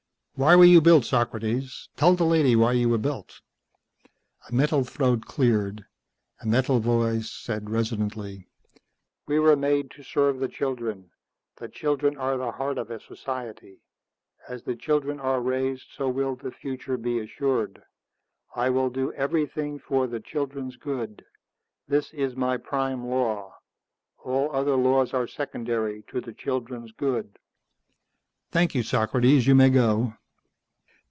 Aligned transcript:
"Why 0.35 0.55
were 0.55 0.65
you 0.65 0.81
built, 0.81 1.05
Socrates? 1.05 1.89
Tell 1.97 2.15
the 2.15 2.23
lady 2.23 2.55
why 2.55 2.71
you 2.71 2.89
were 2.89 2.97
built." 2.97 3.41
A 4.49 4.51
metal 4.51 4.83
throat 4.83 5.25
cleared, 5.27 5.85
a 6.41 6.47
metal 6.47 6.79
voice 6.79 7.29
said 7.31 7.69
resonantly, 7.69 8.47
"We 9.27 9.37
were 9.37 9.55
made 9.55 9.91
to 9.91 10.03
serve 10.03 10.39
the 10.39 10.47
children. 10.47 11.11
The 11.57 11.69
children 11.69 12.17
are 12.17 12.37
the 12.37 12.53
heart 12.53 12.79
of 12.79 12.89
a 12.89 12.99
society. 12.99 13.81
As 14.49 14.63
the 14.63 14.75
children 14.75 15.19
are 15.19 15.39
raised, 15.41 15.85
so 15.95 16.09
will 16.09 16.35
the 16.35 16.49
future 16.49 16.97
be 16.97 17.19
assured. 17.19 17.83
I 18.55 18.71
will 18.71 18.89
do 18.89 19.13
everything 19.13 19.77
for 19.77 20.07
the 20.07 20.19
children's 20.21 20.75
good, 20.75 21.23
this 21.87 22.11
is 22.15 22.35
my 22.35 22.57
prime 22.57 23.05
law. 23.05 23.59
All 24.23 24.49
other 24.55 24.75
laws 24.75 25.13
are 25.13 25.27
secondary 25.27 26.01
to 26.07 26.19
the 26.19 26.33
children's 26.33 26.91
good." 26.93 27.37
"Thank 28.49 28.73
you, 28.73 28.81
Socrates. 28.81 29.45
You 29.45 29.53
may 29.53 29.69
go." 29.69 30.15